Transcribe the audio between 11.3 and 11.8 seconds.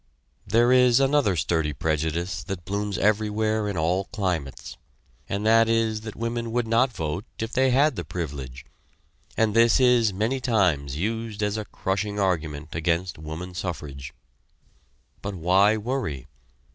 as a